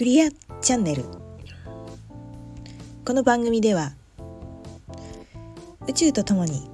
[0.00, 0.30] クリア
[0.62, 1.04] チャンネル。
[3.04, 3.92] この番組では
[5.86, 6.70] 宇宙とともに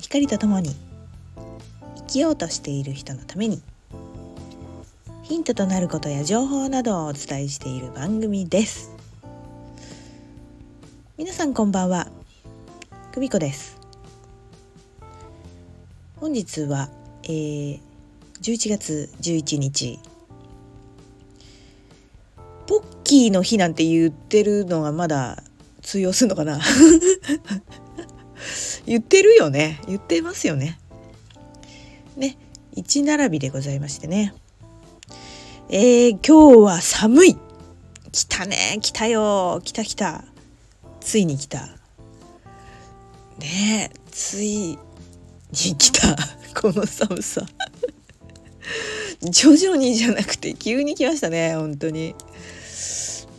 [0.00, 0.74] 光とともに
[1.94, 3.62] 生きようとしている人のために
[5.22, 8.90] ヒントとなることや情報などをお伝えしている番組です。
[11.16, 12.08] 皆さんこんばんは。
[13.12, 13.78] 久美子です。
[16.16, 16.88] 本日は、
[17.22, 17.80] えー、
[18.42, 20.00] 11月11日
[22.66, 25.42] ポッキーの日なんて言ってるのがまだ
[25.82, 26.60] 通用するのかな？
[28.86, 29.80] 言ってるよね。
[29.86, 30.78] 言ってますよね。
[32.16, 32.36] ね
[32.72, 34.34] 一並びでございましてね。
[35.68, 37.36] えー、今日は寒い。
[38.12, 38.78] 来たね。
[38.80, 39.60] 来たよ。
[39.64, 40.24] 来た来た。
[41.00, 41.68] ついに来た。
[43.38, 44.78] ねえつい
[45.50, 46.16] に来た。
[46.60, 47.46] この寒さ。
[49.30, 52.14] 徐々にじゃなくて急に来ましたね本当に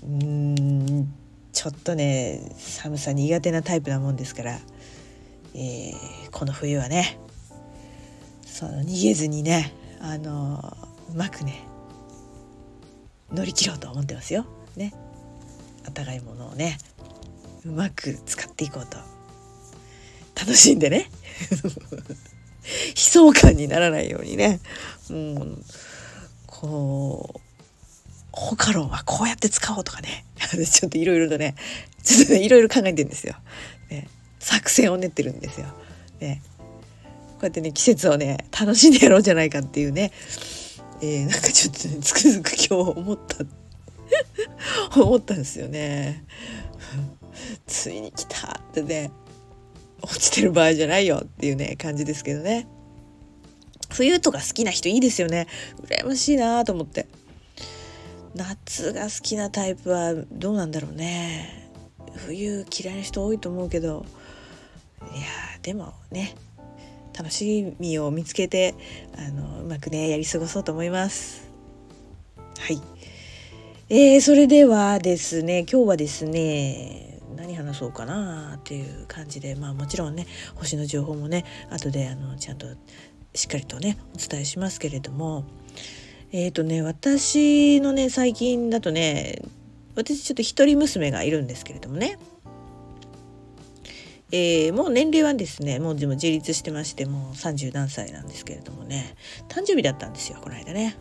[0.04, 1.14] うん
[1.52, 4.60] ちょっとね寒さ苦手なタイプなもんですから、
[5.54, 7.20] えー、この冬はね
[8.46, 10.76] その逃げずにねあの
[11.12, 11.68] うまくね
[13.32, 14.46] 乗り切ろうと思ってますよ。
[14.78, 14.94] ね。
[15.88, 16.78] あたかいものをね
[17.66, 18.98] うまく使っていこうと
[20.40, 21.10] 楽しんでね
[22.90, 24.60] 悲壮感にならないようにね。
[25.10, 25.58] もう
[26.48, 27.40] こう
[28.32, 30.26] ホカロンはこうやって使おうとかね。
[30.38, 31.56] ちょっといろいろとね。
[32.06, 33.36] ちょっといろいろ考えてるんですよ、
[33.90, 34.08] ね、
[34.40, 35.66] 作戦を練ってるんですよ、
[36.20, 36.44] ね、
[37.02, 40.12] こうやってね季節をね楽しんでやろうじゃないかっていうね、
[41.02, 43.44] えー、なんかちょっとねつくづく今日思った。
[45.02, 46.24] 思ったんですよね。
[47.66, 49.12] ついに来たってね。
[50.06, 52.68] 落ちてる場合じゃないよっていうね感じですけどね。
[53.90, 55.48] 冬とか好きな人いいですよね。
[55.82, 57.08] 羨ましいなと思って。
[58.36, 61.70] 夏が好きなタイプはどうなんだろうね。
[62.28, 64.06] 冬嫌いな人多いと思うけど。
[65.14, 65.26] いや
[65.62, 66.36] でもね
[67.18, 68.74] 楽しみを見つけて
[69.18, 71.50] あのうまくねやり過ごそうと思います。
[72.60, 72.82] はい。
[73.88, 80.26] えー、それではですね今日はですね何話そうかなっていう感じでまあもちろんね
[80.56, 82.68] 星の情報もね後であのちゃんと
[83.34, 85.46] しっかりとねお伝えしますけれども
[86.32, 89.42] えっ、ー、とね私のね最近だとね
[89.96, 92.18] 私ちょっと一人娘がいるんですけれどもね。
[94.32, 99.16] えー、もう年齢はですねもうでも自立してましてもう30何歳なんですけれどもね。
[99.48, 100.98] 誕生日だったんですよこの間ね、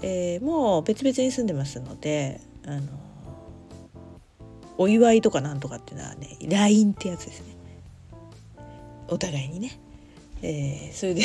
[0.00, 3.09] えー、もう別々に住んでますのであの
[4.80, 7.54] お祝いとかなんとかっていうのはね LINE ってやつですね。
[9.08, 9.78] お互いにね。
[10.42, 11.20] えー、それで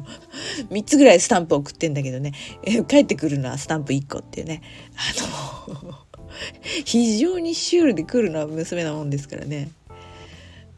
[0.72, 4.62] 3つぐらいスタンプ送ってんだけどね、えー、帰ってくるのはスタンプ1個っていうね。
[4.96, 5.94] あの
[6.86, 9.68] 非常にシュールで来るのは娘なもんですからね、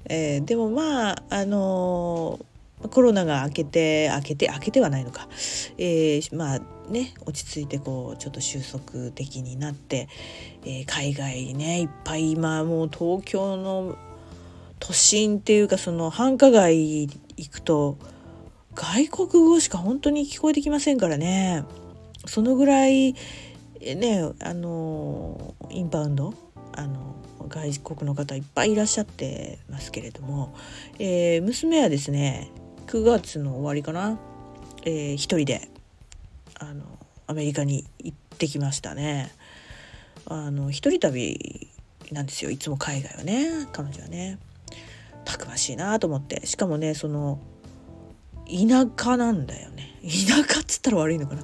[0.06, 2.40] えー、でもまああの
[2.90, 5.28] コロナが明けて明けて明けてはないのか、
[5.78, 10.08] えー、まあね落ち着いてこうちょっと収束的になって、
[10.64, 13.96] えー、海外ねいっぱい今もう東京の
[14.78, 17.02] 都心っていうかその繁華街
[17.36, 17.98] 行くと
[18.74, 21.64] 外国語しか本当に聞こえてきませんからね。
[22.26, 23.14] そのぐらい
[23.80, 26.34] ねあのインバウンド
[26.72, 27.16] あの
[27.48, 30.54] 外国の方いっぱいいらっしゃってますけれども、
[30.98, 32.50] えー、娘はですね
[32.88, 34.18] 9月の終わりかな、
[34.82, 35.68] えー、一人で
[36.58, 36.84] あの
[37.26, 39.30] アメリカに行ってきましたね。
[40.24, 41.68] あの一人旅
[42.10, 42.50] なんですよ。
[42.50, 44.38] いつも海外はね彼女はね。
[45.26, 46.46] たくましいなと思って。
[46.46, 47.38] しかもねその
[48.46, 49.98] 田舎なんだよね。
[50.02, 51.42] 田舎っつったら悪いのかな。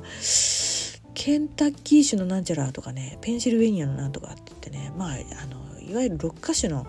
[1.13, 4.91] ケンタッキー州のなんちゃらとかねペンシルベニアのなんとかって言ってね。
[4.97, 6.87] まああのいわゆるロック歌手の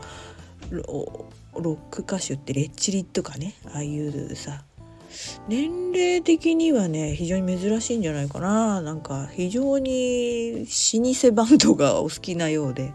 [1.60, 4.64] ロック歌手ってレッチリとかねああいうさ
[5.48, 8.82] 年齢的にはね非常に珍しいんじゃないかな。
[8.82, 12.92] なんか非常に老舗バンドがお好きなようで。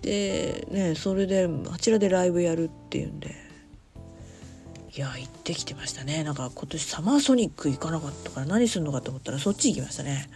[0.00, 3.34] でねそれであちらでライブやるっていうんで。
[4.94, 6.22] いや行ってきてましたね。
[6.22, 10.28] なんか今年サマーソニック行かなかったから何するのかと思ったらそっち行きましたね。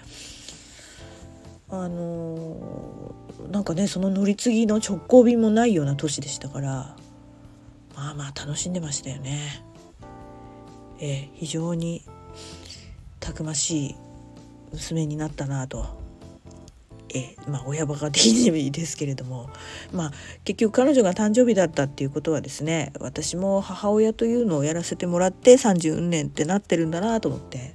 [1.69, 6.97] あのー、なんかねその乗り継ぎの直行便もないような年でしたから
[7.97, 9.65] まあまあ楽しんでましたよね。
[10.99, 12.03] えー、非常に
[13.21, 13.97] たくましい
[14.73, 16.07] 娘になったなと。
[17.15, 19.49] えまあ、親バカ的にですけれども、
[19.93, 20.13] まあ、
[20.45, 27.75] 結局彼女が誕生日だったっていうことはですね私も母親というのをやらせてもらって30年ってなってるんだなと思って。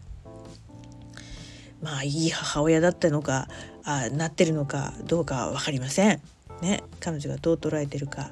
[1.82, 3.48] まあいい母親だったのか
[3.84, 6.22] あなってるのかどうかは分かりません。
[6.62, 8.30] ね彼女がどう捉えてるか。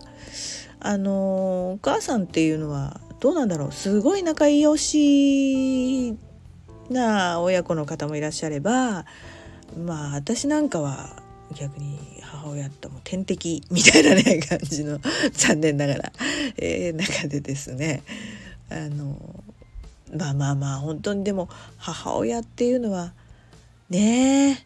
[0.79, 6.17] あのお母さんっていうのはどうなんだろうすごい仲良し
[6.89, 9.05] な親子の方もいらっしゃれば
[9.77, 11.21] まあ私なんかは
[11.53, 14.99] 逆に母親とも天敵みたいなね 感じの
[15.33, 16.11] 残念ながら、
[16.57, 18.03] えー、中でですね
[18.69, 19.43] あの
[20.15, 23.13] まあまあまあ本当にでも母親っていうのは
[23.89, 24.65] ね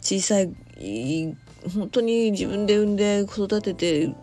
[0.00, 0.52] 小さい
[1.74, 4.14] 本当に自分で産んで育てて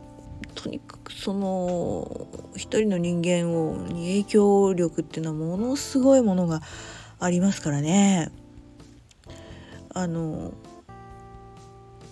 [0.56, 6.62] とにかくその一人の人間をに影響力っていうのはものすごいものが
[7.20, 8.32] ありますからね。
[9.94, 10.54] あの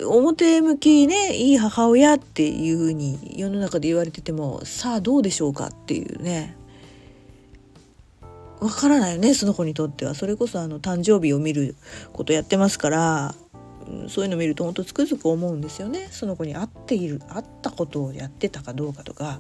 [0.06, 6.56] 表向きねいい母親っていうふうに世の中で言われててもさあどうでしょうかっていうね
[8.60, 10.16] わからないよねその子にとっては。
[10.16, 11.76] それこそあの誕生日を見る
[12.14, 13.36] ことやってますから
[14.10, 16.08] そういうの見ると本当つくづく思うんですよね。
[16.12, 19.40] その子に会っている会ったことをやってたかどうかとか、ま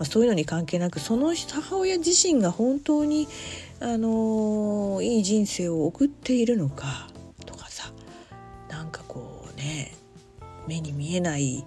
[0.00, 3.28] あ、そういうのに関係なくその母親自身が本当に、
[3.80, 7.08] あのー、いい人生を送っているのか
[7.46, 7.90] とかさ
[8.68, 9.94] なんかこうね
[10.66, 11.64] 目に見えない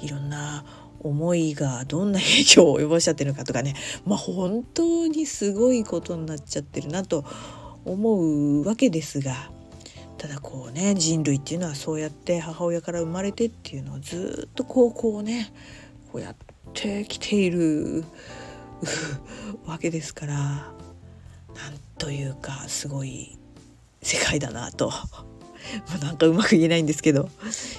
[0.00, 0.64] いろんな
[1.00, 3.74] 思いがどんな影響を及ぼしちゃってるかとかね。
[4.04, 7.24] まあ本当にすごいことになっちゃってるなと
[7.84, 9.50] 思うわけですが。
[10.16, 15.52] ただこうね人類っていうのはそうやって母親から生まれてっていうのをずっとこうこうね
[16.10, 16.36] こうやっ
[16.74, 18.04] てきている
[19.64, 20.34] わけですから。
[21.58, 23.36] なんというかすごい
[24.00, 24.92] 世界だなと、
[26.00, 27.28] なんかうまく言えないんですけど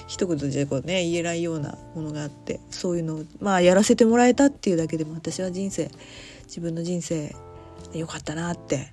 [0.06, 5.90] 一言じゃこうね言えないようなものがあってそういうのをまあやらせてもらえたっていうだけでも私は人生
[6.44, 7.34] 自分の人生
[7.92, 8.92] 良かったなって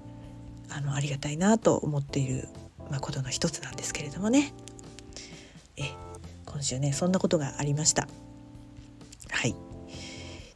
[0.69, 2.47] あのありがたいなと思っている、
[2.89, 4.53] まあ、ことの一つなんですけれどもね。
[5.77, 5.83] え
[6.45, 8.07] 今週ねそんなことがありました。
[9.29, 9.55] はい。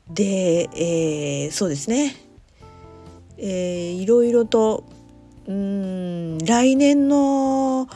[0.09, 2.15] で、えー、そうですね、
[3.37, 4.83] えー、いろいろと
[5.47, 7.87] うん来年の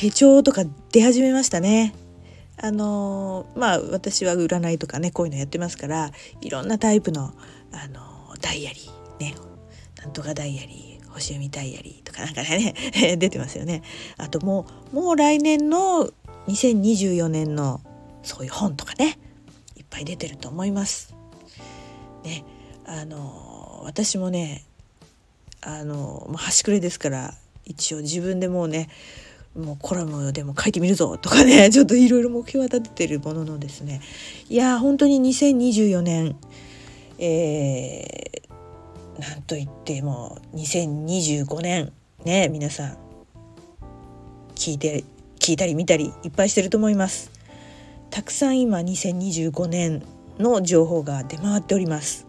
[0.00, 1.92] 手帳とか出始めましたね。
[2.56, 6.10] あのまあ私は占いとかねこういうのやってますから
[6.40, 7.34] いろんなタイプの、
[7.70, 9.34] あのダイアリーね
[9.98, 12.74] なんとかダイアリー星読みダイアリーとかなんかね
[13.18, 13.82] 出てますよね。
[14.16, 16.10] あともうもう来年の
[16.48, 17.82] 2024年の
[18.22, 19.18] そういう本とかね
[19.76, 21.14] いっぱい出てると思います。
[22.24, 22.46] ね
[22.86, 24.64] あの私もね
[25.60, 27.34] あの端くれですから
[27.66, 28.88] 一応自分でもうね
[29.56, 34.00] もうコラムでも書いてみるぞとかね ちょっといろいろ目標は立ててるもののですね
[34.48, 36.36] いや本当に2024年
[37.18, 41.92] えー、なんといっても2025年
[42.24, 42.96] ね皆さん
[44.54, 45.04] 聞いて
[45.38, 47.30] 聞いたり見たりいっぱいしてると思います。
[48.10, 50.02] たくさん今2025年
[50.38, 52.26] の情報が出回っております。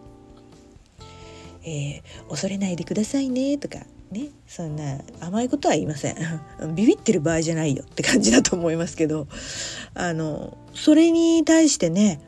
[1.64, 3.78] えー、恐れないでくださいねとか
[4.12, 6.16] ねそんな甘いことは言いません
[6.74, 9.26] ビビってる場合じゃないよって感じだと思いますけど
[9.94, 12.20] あのそれに対してね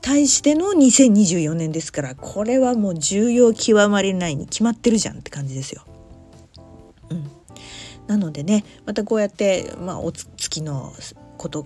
[0.00, 5.82] 対しての2024年ですからこれはもう重要極まりないに決まってるじゃんって感じですよ。
[7.08, 7.30] うん、
[8.06, 10.92] なのでねまたこうやって、まあ、お月の
[11.38, 11.64] こと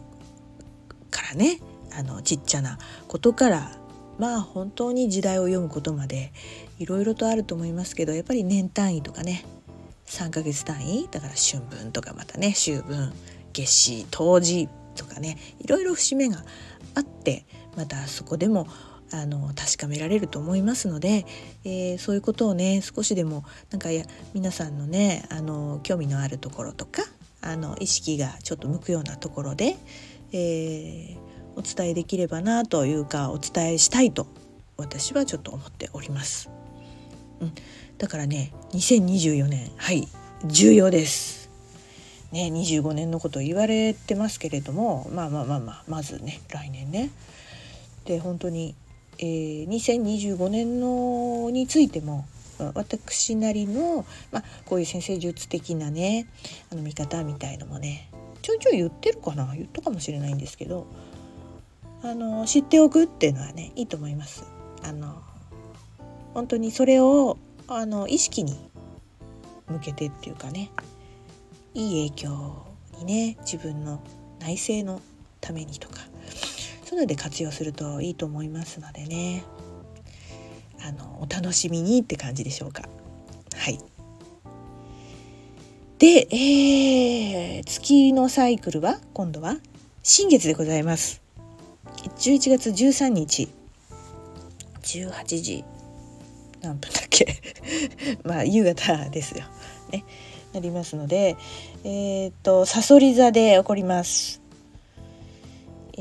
[1.10, 1.58] からね
[1.92, 2.78] あのちっちゃな
[3.08, 3.72] ことから
[4.18, 6.32] まあ本当に時代を読むことまで
[6.78, 9.44] いろいろとあると思いますけどやっぱり年単位とかね
[10.06, 13.12] 3ヶ月単位だから春分とかまたね秋分
[13.52, 16.44] 月始冬至とかねいろいろ節目が
[16.94, 17.44] あって
[17.76, 18.66] またそこでも
[19.10, 21.24] あの確かめられると思いますので、
[21.64, 27.02] えー、そういうことをね少しでもなんかや皆さんのねあの興味のあるところとか
[27.40, 29.76] あの意識がちょっと向くようなところで、
[30.32, 31.16] えー、
[31.58, 34.28] お伝えできればなというかお伝えしたいと
[34.76, 36.48] 私はちょっと思っております。
[37.40, 37.52] うん、
[37.98, 40.06] だからね2024年はい
[40.44, 41.50] 重要です。
[42.30, 47.10] ね25年のこと言われてますけれどもまあまあまあまあまずね来年ね。
[48.04, 48.76] で本当に、
[49.18, 52.24] えー、2025年のについても
[52.74, 56.28] 私なりの、まあ、こういう先生術的なね
[56.70, 58.10] あの見方みたいのもね
[58.42, 60.86] ちょいちょい言ってるかな言ったかもしれないんですけど
[62.02, 64.44] あの知っておくっていうのはねいいと思います。
[64.82, 65.20] あの
[66.34, 68.56] 本当にそれをあの意識に
[69.68, 70.70] 向けてっていうかね
[71.74, 72.66] いい影響
[72.98, 74.00] にね自分の
[74.38, 75.00] 内省の
[75.40, 76.00] ためにとか
[76.84, 79.44] そういうので活用するといいと思いますのでね
[80.80, 82.82] あのお楽しみにって感じでしょうか。
[83.56, 83.78] はい
[85.98, 89.56] で、えー、月のサイクルは今度は
[90.04, 91.27] 新月でございます
[92.04, 93.48] 11月13日。
[94.82, 95.64] 18時
[96.62, 97.26] 何分だっけ？
[98.24, 99.44] まあ夕方ですよ。
[99.90, 100.04] ね。
[100.52, 101.36] なりますので
[101.84, 104.40] えっ、とさそり座で起こります。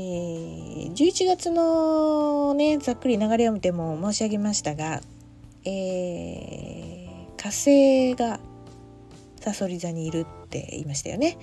[0.00, 5.02] ー、11月のねざっくり流れを見ても申し上げましたが、
[5.64, 8.38] えー、火星が
[9.40, 11.36] さそり座にいるって言いましたよね。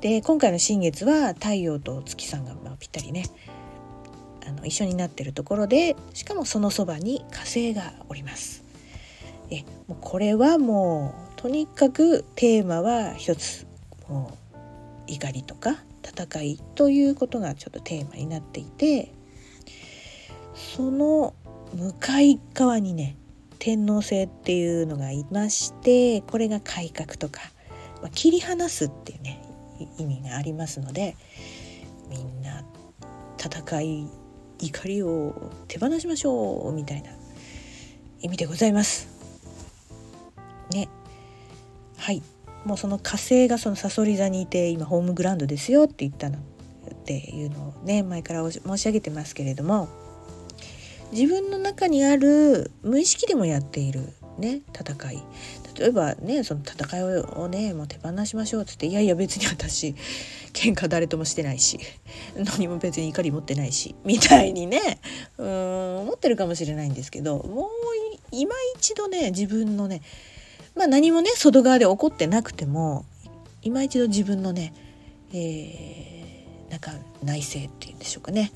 [0.00, 3.24] で今回の新月は太陽と月さんがまあぴったりね
[4.46, 8.64] あの一緒になってるところでしかもそのそばに火星がおります。
[9.50, 13.66] えもうこれはもうとにかくテーマは一つ
[14.08, 14.56] もう
[15.06, 19.12] 怒りとか戦いということがちょっとテーマになっていて
[20.54, 21.34] その
[21.74, 23.16] 向かい側にね
[23.58, 27.40] 天皇制っていうのがいましてこれが改革とか、
[28.02, 29.42] まあ、切り離すっていうね
[29.98, 31.16] 意味がありますので
[32.08, 32.64] みんな
[33.38, 34.10] 戦い
[34.58, 37.10] 怒りを手放しましょうみたいな
[38.20, 39.08] 意味でございます。
[40.72, 40.88] ね。
[41.98, 42.22] はい。
[42.64, 49.88] もうその火星がそのさそり座にいて今ホームグラウンドですよって言ったのっていうのをね前から申し上げてますけれども。
[51.12, 55.22] 自分の中にある無意識でもやっているね戦い。
[55.78, 59.94] 例えばねその戦いをねもう手放しましょうっつっていやいや別に私
[60.52, 61.78] 喧嘩誰ともしてないし
[62.34, 65.00] 何も別に怒り持ってないしみたいにね
[65.38, 67.68] うん思ってるかもしれないんですけどもう
[68.32, 70.02] 今一度ね自分のね
[70.74, 73.04] まあ何もね外側で起こってなくても
[73.62, 74.72] 今一度自分のね、
[75.32, 76.92] えー、なんか
[77.22, 78.52] 内政っていうんでしょうかね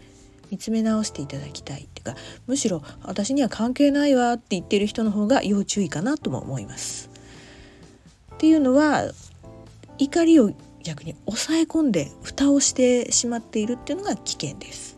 [0.50, 7.09] 見つめ直していただきたいっていうかむしろ私には関係ないわって言ってる人の方が要注意かなとも思います。
[8.40, 9.12] っていうのは
[9.98, 10.50] 怒りを
[10.82, 14.96] 逆に抑え込んで蓋をしてしまっているっていうのが危険です。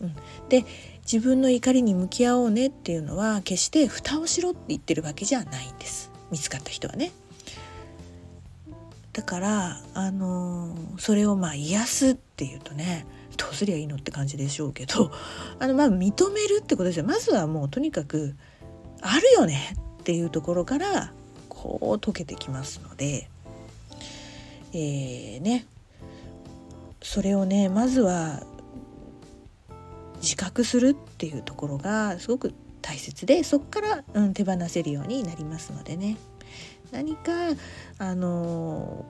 [0.00, 0.14] うん、
[0.48, 0.64] で
[1.02, 6.10] 自分の怒りに向き合おうねっていうのは決して蓋をしろって言ってるわけじゃないんです。
[6.30, 7.12] 見つかった人はね。
[9.12, 13.04] だからあのー、それをまあ癒すっていうとね
[13.36, 15.12] どうすりゃいいのって感じでしょうけど
[15.60, 18.34] あのまあ認めるってことですよまずはもうとにかく
[19.02, 21.12] あるよねっていうところから
[21.62, 23.28] こう解けてきますので、
[24.72, 25.66] えー、ね
[27.02, 28.42] それをねまずは
[30.22, 36.16] 自覚するっていうところがすごく大切でそこから、うん、手放せるようになりますのでね
[36.92, 37.32] 何か
[37.98, 39.04] あの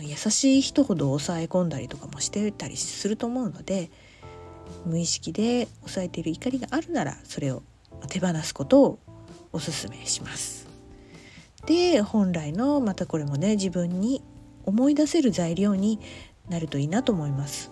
[0.00, 3.90] 優しい人ほど抑え込んだりとかもしてたりすると思うので
[4.86, 7.62] 無意識で抑えている怒りがあるならそれを
[8.08, 8.98] 手放すことを
[9.52, 10.63] おすすめします。
[11.66, 14.22] で本来のまたこれもね自分に
[14.64, 15.98] 思い出せる材料に
[16.48, 17.70] なるといいなと思います。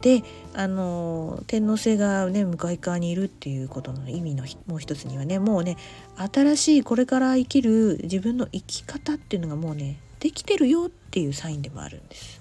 [0.00, 5.78] であの天皇制がね向かい側にいるっていうことの意味のもう一つにはねもうね
[6.16, 12.40] 新しいこれから生きる自分の生き方っていうのがもうねできてるよっていうサインでもあるんです。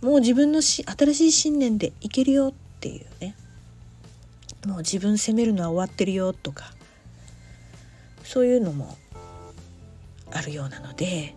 [0.00, 3.36] もう自分のし新しい信念でいけるよっていうね
[4.66, 6.72] もう自分責めるのは終わってるよとか
[8.24, 8.96] そういうのも
[10.32, 11.34] あるようなので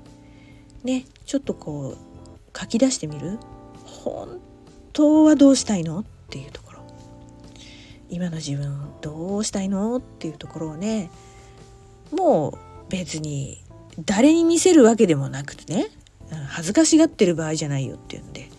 [0.84, 3.38] ねちょっとこう書き出してみる？
[3.84, 4.40] 本
[4.94, 6.00] 当はどうしたいの？
[6.00, 6.80] っていうところ。
[8.10, 9.98] 今の自分どうしたいの？
[9.98, 11.10] っていうところをね
[12.12, 12.58] もう
[12.90, 13.62] 別に
[14.06, 15.88] 誰に見せるわけでもなくてね
[16.50, 18.50] 恥ずかしがってる場合じゃないよっていうんで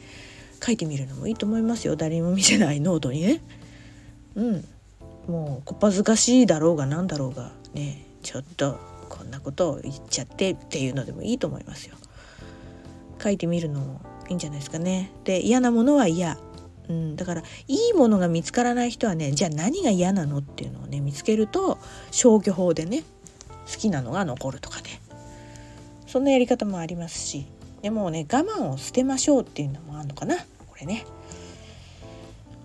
[0.64, 1.96] 書いてみるのもいいと思いますよ。
[1.96, 3.40] 誰にも見せないノートにね。
[4.34, 4.64] うん。
[5.26, 8.78] もうこっぱずかしいだろうが何だろうがねちょっと
[9.08, 11.96] こんなことを言っちゃってっていうのでもいいと思いますよ。
[13.22, 15.10] 書いてみるのもいいんじゃないですかね。
[15.25, 16.38] で嫌なものは嫌。
[16.88, 21.78] うん、だからいいものが見つからない人はねじゃあ何が嫌なのっていうのをね見つけると
[22.12, 23.02] 消去法でね
[23.72, 25.00] 好きなのが残るとかね。
[26.06, 27.46] そんなやり方もありますし。
[27.82, 30.36] でもね我慢を捨てましょうっていうのもあるのかな。
[30.36, 31.04] これね。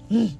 [0.09, 0.37] うん。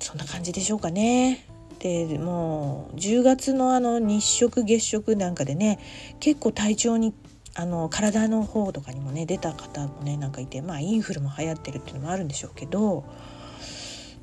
[0.00, 1.46] そんな感じでしょうかね。
[1.84, 5.78] でもう10月のあの日食月食なんかでね
[6.18, 7.12] 結構体調に
[7.54, 13.04] あの体の方とかにもね出た方もねなんかいてまあインフルも流行ってるっていうのもあるんでしょうけど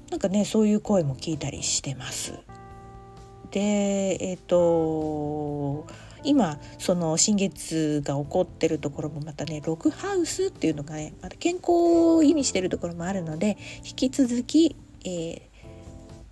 [0.10, 2.34] なんかねそういう声も聞いたりしてます。
[3.52, 3.60] で
[4.20, 5.86] えっ、ー、と
[6.24, 11.72] 今その新月が起こってるところもまたねログハウスっていうのがねまた健康
[12.16, 14.76] を意味してるところもあるので引き続き、
[15.06, 15.42] えー、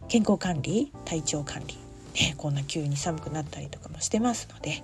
[0.09, 1.77] 健康管理体調管理
[2.15, 4.83] ね、 こんな急に寒くなったりとかもしてますので、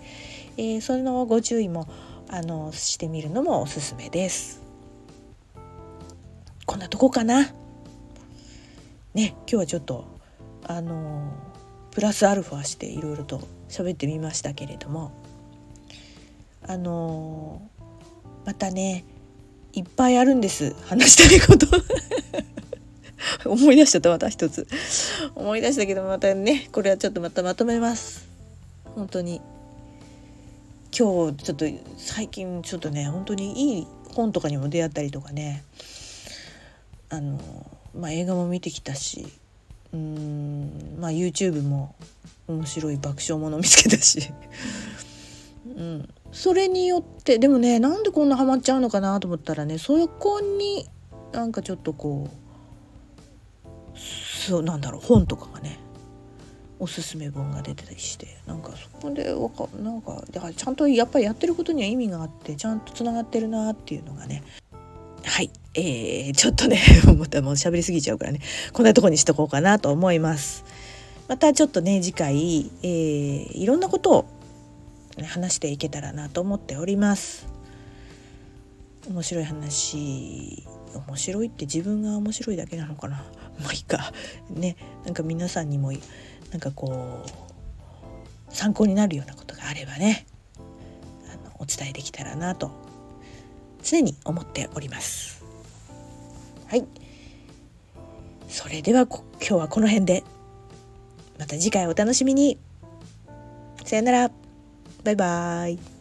[0.58, 1.88] えー、そのご注意も
[2.30, 4.62] あのしてみるのもおすすめです。
[6.66, 7.54] こんなとこかな？
[9.14, 10.06] ね今日はちょっと
[10.64, 11.32] あの
[11.92, 15.12] プラスアルファしていろいろと喋ってみましたけれども
[16.68, 17.62] あの
[18.46, 19.06] またね
[19.74, 21.68] いっぱいあるんです話したいこと
[23.46, 24.68] 思い出しちゃったまた一つ。
[25.36, 28.28] 思い出したけどまたねこれはちょっとまたまとめます。
[28.96, 29.42] 本当に。
[30.98, 31.66] 今日ちょっと
[31.98, 35.64] 最近ちょっとね本当にいい本とかにも出会ったりとかね。
[37.10, 37.40] あの
[37.94, 39.28] まあ映画も見てきたし
[39.94, 41.96] うんまあ YouTube も
[42.48, 44.32] 面白い爆笑もの見つけたし。
[45.66, 50.88] うん、それによってでもねなんでこんなハマっちゃうのかなと思ったらねそこに
[51.34, 52.45] なんかちょっとこう
[54.46, 55.80] そうなんだろう本とかがね
[56.80, 64.44] おすすめ本が出てたりしてなんかそこでわかなんかだからちゃんとやっぱりやってることには意味があってちゃんとつながってるなっていうのがね
[65.24, 66.80] はいえー、ちょっとね
[67.18, 68.40] またもう喋りすぎちゃうからね
[68.74, 70.64] こんなとこにしとこうかなと思います。
[71.28, 74.26] またちょっとね次回、えー、いろんなことを
[75.24, 77.48] 話していけたらなと思っております
[79.10, 80.64] 面白い話
[81.08, 83.24] 面白いって自分が面白いだけなのかな
[83.62, 84.12] まあいいか。
[84.50, 85.92] ねなんか皆さんにも
[86.52, 90.26] なんかこう参考になるようなことがあればね
[91.32, 92.72] あのお伝えできたらなと
[93.84, 95.44] 常に思っております。
[96.68, 96.86] はい。
[98.48, 100.24] それでは今日はこの辺で。
[101.38, 102.58] また次回お楽しみに。
[103.86, 104.32] さよなら。
[105.04, 105.95] バイバーイ。